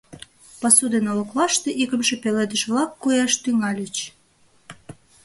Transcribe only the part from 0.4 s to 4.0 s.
Пасу ден олыклаште икымше пеледыш-влак кояш тӱҥальыч.